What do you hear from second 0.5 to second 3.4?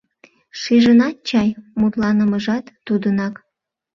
Шижынат чай, мутланымыжат тудынак.